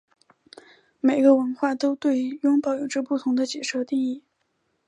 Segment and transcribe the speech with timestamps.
[0.99, 4.23] 每个文化都对拥抱有着不同的解释和定义。